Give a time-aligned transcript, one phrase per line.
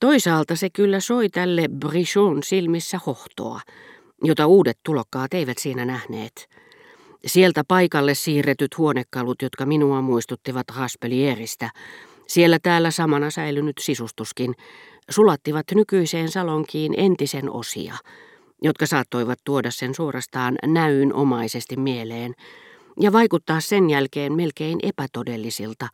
[0.00, 3.60] Toisaalta se kyllä soi tälle Brichon silmissä hohtoa,
[4.24, 6.48] jota uudet tulokkaat eivät siinä nähneet.
[7.26, 11.70] Sieltä paikalle siirretyt huonekalut, jotka minua muistuttivat Raspelieristä,
[12.26, 14.54] siellä täällä samana säilynyt sisustuskin,
[15.10, 17.94] sulattivat nykyiseen salonkiin entisen osia,
[18.62, 22.34] jotka saattoivat tuoda sen suorastaan näynomaisesti mieleen
[23.00, 25.88] ja vaikuttaa sen jälkeen melkein epätodellisilta,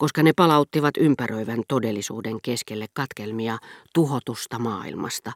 [0.00, 3.58] koska ne palauttivat ympäröivän todellisuuden keskelle katkelmia
[3.94, 5.32] tuhotusta maailmasta,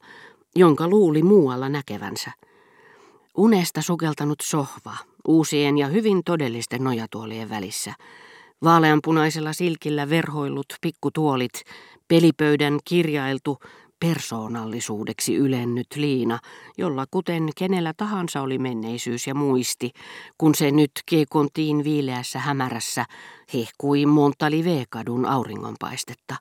[0.57, 2.31] jonka luuli muualla näkevänsä.
[3.36, 4.96] Unesta sukeltanut sohva,
[5.29, 7.95] uusien ja hyvin todellisten nojatuolien välissä,
[8.63, 11.63] vaaleanpunaisella silkillä verhoillut pikkutuolit,
[12.08, 13.58] pelipöydän kirjailtu
[14.08, 16.39] persoonallisuudeksi ylennyt liina,
[16.79, 19.90] jolla kuten kenellä tahansa oli menneisyys ja muisti,
[20.39, 23.04] kun se nyt Kekontiin viileässä hämärässä
[23.54, 26.36] hehkui Montalive-kadun auringonpaistetta,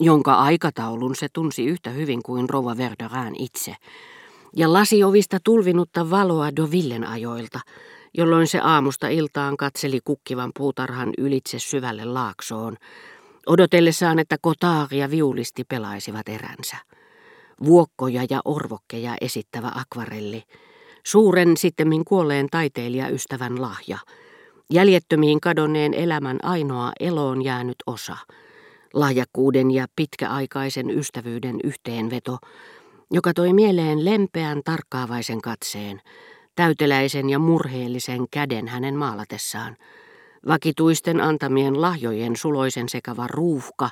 [0.00, 3.74] jonka aikataulun se tunsi yhtä hyvin kuin Rova Verderin itse,
[4.56, 7.60] ja lasiovista tulvinutta valoa Dovillen ajoilta,
[8.14, 12.76] jolloin se aamusta iltaan katseli kukkivan puutarhan ylitse syvälle laaksoon,
[13.46, 16.76] odotellessaan, että kotaari ja viulisti pelaisivat eränsä.
[17.64, 20.42] Vuokkoja ja orvokkeja esittävä akvarelli,
[21.04, 23.98] suuren sittemmin kuolleen taiteilijaystävän lahja,
[24.70, 28.16] jäljettömiin kadonneen elämän ainoa eloon jäänyt osa,
[28.94, 32.38] lahjakkuuden ja pitkäaikaisen ystävyyden yhteenveto,
[33.10, 36.00] joka toi mieleen lempeän tarkkaavaisen katseen,
[36.54, 39.76] täyteläisen ja murheellisen käden hänen maalatessaan,
[40.46, 43.90] vakituisten antamien lahjojen suloisen sekava ruuhka,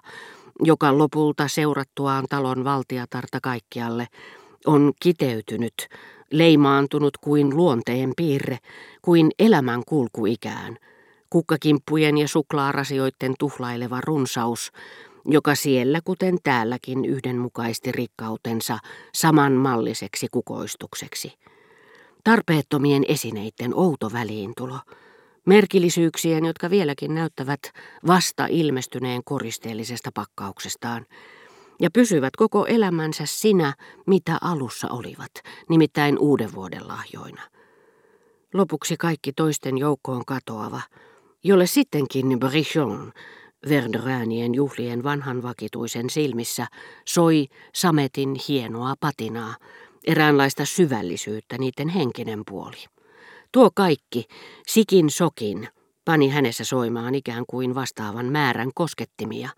[0.62, 4.09] joka lopulta seurattuaan talon valtiatarta kaikkialle
[4.67, 5.89] on kiteytynyt,
[6.31, 8.59] leimaantunut kuin luonteen piirre,
[9.03, 10.77] kuin elämän kulkuikään,
[11.31, 14.73] kukkakimppujen ja suklaarasioiden tuhlaileva runsaus,
[15.25, 18.79] joka siellä kuten täälläkin yhdenmukaisti rikkautensa
[19.15, 21.33] samanmalliseksi kukoistukseksi.
[22.25, 24.79] Tarpeettomien esineiden outo väliintulo,
[25.47, 27.61] merkillisyyksien, jotka vieläkin näyttävät
[28.07, 31.07] vasta ilmestyneen koristeellisesta pakkauksestaan,
[31.81, 33.75] ja pysyvät koko elämänsä sinä,
[34.07, 35.31] mitä alussa olivat,
[35.69, 37.43] nimittäin uuden vuoden lahjoina.
[38.55, 40.81] Lopuksi kaikki toisten joukkoon katoava,
[41.45, 43.13] jolle sittenkin Brichon,
[43.69, 46.67] Verderäänien juhlien vanhan vakituisen silmissä,
[47.05, 49.55] soi sametin hienoa patinaa,
[50.07, 52.96] eräänlaista syvällisyyttä niiden henkinen puoli.
[53.56, 54.25] Tuo kaikki,
[54.67, 55.69] sikin sokin,
[56.05, 59.49] pani hänessä soimaan ikään kuin vastaavan määrän koskettimia,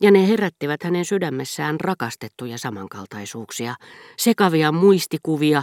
[0.00, 3.74] ja ne herättivät hänen sydämessään rakastettuja samankaltaisuuksia,
[4.16, 5.62] sekavia muistikuvia,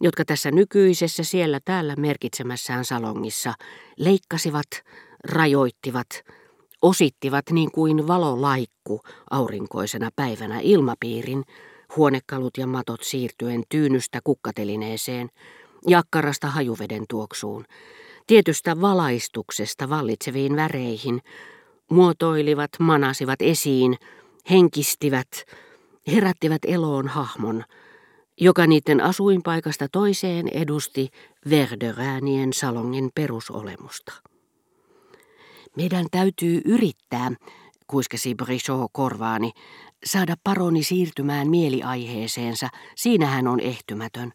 [0.00, 3.54] jotka tässä nykyisessä siellä täällä merkitsemässään salongissa
[3.98, 4.66] leikkasivat,
[5.24, 6.08] rajoittivat,
[6.82, 9.00] osittivat niin kuin valolaikku
[9.30, 11.44] aurinkoisena päivänä ilmapiirin,
[11.96, 15.30] huonekalut ja matot siirtyen tyynystä kukkatelineeseen,
[15.86, 17.64] jakkarasta hajuveden tuoksuun,
[18.26, 21.20] tietystä valaistuksesta vallitseviin väreihin,
[21.90, 23.96] muotoilivat, manasivat esiin,
[24.50, 25.28] henkistivät,
[26.06, 27.64] herättivät eloon hahmon,
[28.40, 31.08] joka niiden asuinpaikasta toiseen edusti
[31.50, 34.12] Verderäänien salongin perusolemusta.
[35.76, 37.32] Meidän täytyy yrittää,
[37.86, 39.50] kuiskasi Brichot korvaani,
[40.04, 44.32] saada paroni siirtymään mieliaiheeseensa, siinä hän on ehtymätön.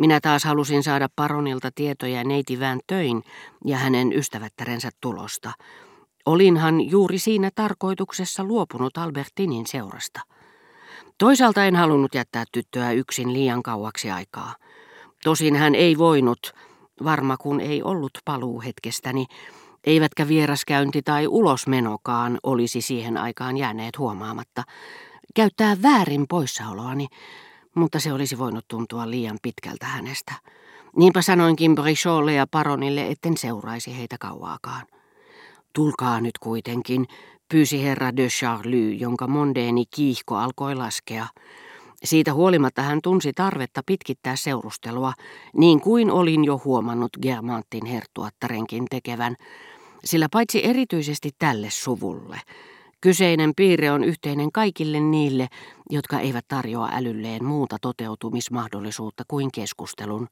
[0.00, 3.22] Minä taas halusin saada paronilta tietoja neiti töin
[3.64, 5.52] ja hänen ystävättärensä tulosta.
[6.26, 10.20] Olinhan juuri siinä tarkoituksessa luopunut Albertinin seurasta.
[11.18, 14.54] Toisaalta en halunnut jättää tyttöä yksin liian kauaksi aikaa.
[15.24, 16.52] Tosin hän ei voinut,
[17.04, 19.26] varma kun ei ollut paluu hetkestäni,
[19.84, 24.62] eivätkä vieraskäynti tai ulosmenokaan olisi siihen aikaan jääneet huomaamatta,
[25.34, 27.06] käyttää väärin poissaoloani,
[27.74, 30.32] mutta se olisi voinut tuntua liian pitkältä hänestä.
[30.96, 34.86] Niinpä sanoinkin Bricholle ja Paronille, etten seuraisi heitä kauaakaan.
[35.72, 37.06] Tulkaa nyt kuitenkin,
[37.48, 41.26] pyysi herra de Charlie, jonka mondeeni kiihko alkoi laskea.
[42.04, 45.12] Siitä huolimatta hän tunsi tarvetta pitkittää seurustelua,
[45.56, 49.36] niin kuin olin jo huomannut Germantin herttuattarenkin tekevän,
[50.04, 52.40] sillä paitsi erityisesti tälle suvulle,
[53.00, 55.48] kyseinen piirre on yhteinen kaikille niille,
[55.90, 60.28] jotka eivät tarjoa älylleen muuta toteutumismahdollisuutta kuin keskustelun,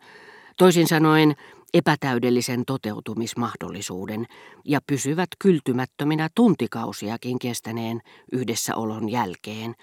[0.57, 1.35] toisin sanoen
[1.75, 4.27] epätäydellisen toteutumismahdollisuuden
[4.65, 8.01] ja pysyvät kyltymättöminä tuntikausiakin kestäneen
[8.33, 9.75] yhdessäolon jälkeen,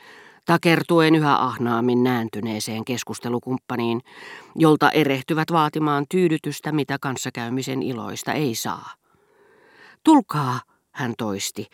[0.46, 4.02] takertuen yhä ahnaammin nääntyneeseen keskustelukumppaniin,
[4.56, 8.92] jolta erehtyvät vaatimaan tyydytystä, mitä kanssakäymisen iloista ei saa.
[10.04, 10.60] Tulkaa,
[10.92, 11.68] hän toisti,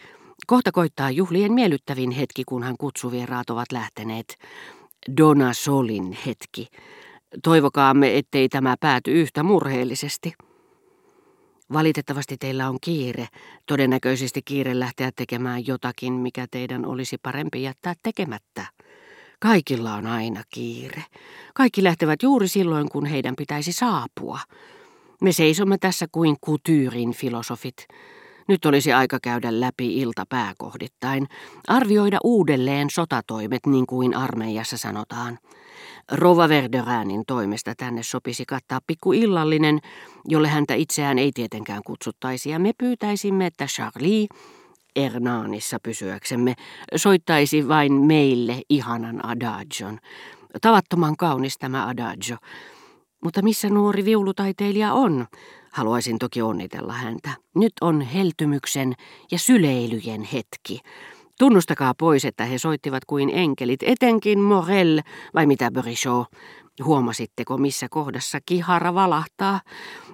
[0.52, 4.38] Kohta koittaa juhlien miellyttävin hetki, kun hän kutsuvieraat ovat lähteneet.
[5.18, 6.68] Dona Solin hetki.
[7.44, 10.34] Toivokaamme, ettei tämä pääty yhtä murheellisesti.
[11.74, 13.28] Valitettavasti teillä on kiire,
[13.66, 18.66] todennäköisesti kiire lähteä tekemään jotakin, mikä teidän olisi parempi jättää tekemättä.
[19.40, 21.04] Kaikilla on aina kiire.
[21.54, 24.40] Kaikki lähtevät juuri silloin, kun heidän pitäisi saapua.
[25.22, 27.88] Me seisomme tässä kuin kutyyrin filosofit.
[28.52, 31.28] Nyt olisi aika käydä läpi ilta pääkohdittain,
[31.68, 35.40] arvioida uudelleen sotatoimet niin kuin armeijassa sanotaan.
[36.12, 39.80] Rova Verderäänin toimesta tänne sopisi kattaa pikku illallinen,
[40.28, 44.28] jolle häntä itseään ei tietenkään kutsuttaisi, ja me pyytäisimme, että Charlie,
[44.96, 46.54] Ernaanissa pysyäksemme,
[46.96, 50.00] soittaisi vain meille ihanan adagion.
[50.62, 52.38] Tavattoman kaunis tämä adagio.
[53.24, 55.28] Mutta missä nuori viulutaiteilija on?
[55.72, 57.30] Haluaisin toki onnitella häntä.
[57.56, 58.94] Nyt on heltymyksen
[59.32, 60.80] ja syleilyjen hetki.
[61.40, 65.02] Tunnustakaa pois, että he soittivat kuin enkelit, etenkin Morel,
[65.36, 66.28] vai mitä Brichot.
[66.84, 69.62] Huomasitteko, missä kohdassa kihara valahtaa?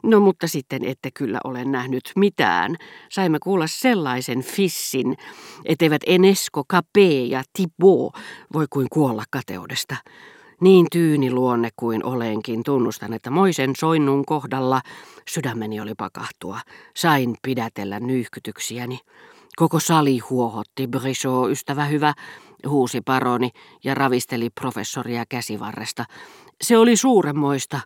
[0.04, 2.76] No mutta sitten ette kyllä ole nähnyt mitään.
[3.12, 5.18] Saimme kuulla sellaisen fissin,
[5.66, 8.16] etteivät Enesco, Capé ja Thibaut
[8.54, 9.96] voi kuin kuolla kateudesta.
[10.62, 14.82] Niin tyyni luonne kuin olenkin, tunnustan, että moisen soinnun kohdalla
[15.30, 16.60] sydämeni oli pakahtua.
[16.96, 19.00] Sain pidätellä nyyhkytyksiäni.
[19.60, 22.14] Koko sali huohotti, Brichot, ystävä hyvä,
[22.68, 23.50] huusi paroni
[23.84, 26.06] ja ravisteli professoria käsivarresta.
[26.62, 27.80] Se oli suuremmoista.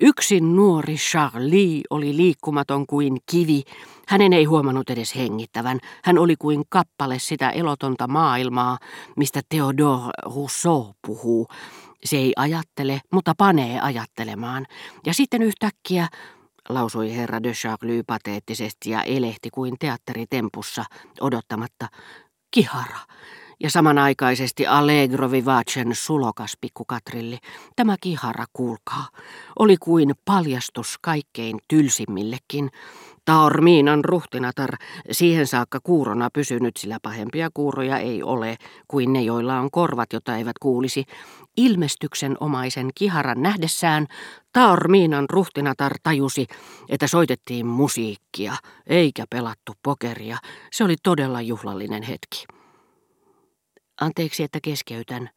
[0.00, 3.62] Yksin nuori Charlie oli liikkumaton kuin kivi.
[4.08, 5.78] Hänen ei huomannut edes hengittävän.
[6.04, 8.78] Hän oli kuin kappale sitä elotonta maailmaa,
[9.16, 11.48] mistä Theodore Rousseau puhuu.
[12.04, 14.66] Se ei ajattele, mutta panee ajattelemaan.
[15.06, 16.08] Ja sitten yhtäkkiä,
[16.68, 20.84] lausui herra de Charlie pateettisesti ja elehti kuin teatteritempussa,
[21.20, 21.88] odottamatta,
[22.50, 22.98] kihara.
[23.62, 27.38] Ja samanaikaisesti Allegro Vivacen sulokas pikkukatrilli.
[27.76, 29.08] Tämä kihara, kuulkaa,
[29.58, 32.70] oli kuin paljastus kaikkein tylsimmillekin.
[33.24, 34.70] Taormiinan ruhtinatar,
[35.10, 38.56] siihen saakka kuurona pysynyt, sillä pahempia kuuroja ei ole
[38.88, 41.04] kuin ne, joilla on korvat, jota eivät kuulisi.
[41.56, 44.06] Ilmestyksen omaisen kiharan nähdessään
[44.52, 46.46] Taormiinan ruhtinatar tajusi,
[46.88, 48.56] että soitettiin musiikkia,
[48.86, 50.38] eikä pelattu pokeria.
[50.72, 52.61] Se oli todella juhlallinen hetki.
[54.02, 55.30] Anteeksi, että keskeytän,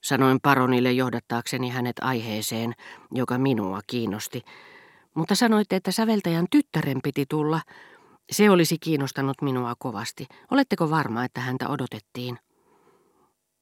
[0.00, 2.74] sanoin paronille johdattaakseni hänet aiheeseen,
[3.10, 4.42] joka minua kiinnosti.
[5.14, 7.60] Mutta sanoitte, että säveltäjän tyttären piti tulla.
[8.30, 10.26] Se olisi kiinnostanut minua kovasti.
[10.50, 12.38] Oletteko varma, että häntä odotettiin?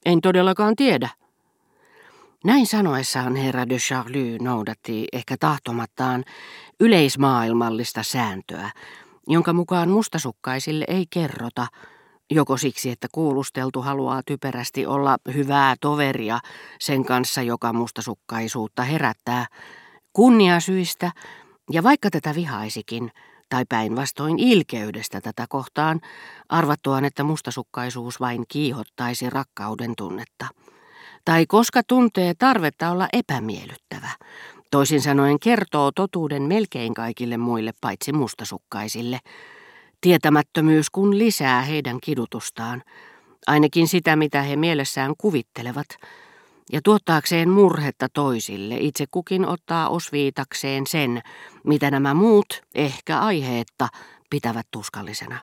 [0.07, 1.09] En todellakaan tiedä.
[2.45, 6.25] Näin sanoessaan herra de Charlie noudatti ehkä tahtomattaan
[6.81, 8.71] yleismaailmallista sääntöä,
[9.29, 11.67] jonka mukaan mustasukkaisille ei kerrota,
[12.31, 16.41] joko siksi, että kuulusteltu haluaa typerästi olla hyvää toveria
[16.81, 19.47] sen kanssa, joka mustasukkaisuutta herättää,
[20.13, 21.13] kunniasyistä,
[21.71, 23.11] ja vaikka tätä vihaisikin,
[23.49, 26.01] tai päinvastoin ilkeydestä tätä kohtaan,
[26.49, 30.47] arvattuaan, että mustasukkaisuus vain kiihottaisi rakkauden tunnetta.
[31.25, 34.11] Tai koska tuntee tarvetta olla epämiellyttävä,
[34.71, 39.19] toisin sanoen kertoo totuuden melkein kaikille muille paitsi mustasukkaisille.
[40.01, 42.83] Tietämättömyys kun lisää heidän kidutustaan,
[43.47, 45.87] ainakin sitä mitä he mielessään kuvittelevat–
[46.73, 51.23] ja tuottaakseen murhetta toisille itse kukin ottaa osviitakseen sen,
[51.65, 53.89] mitä nämä muut, ehkä aiheetta,
[54.31, 55.35] pitävät tuskallisena.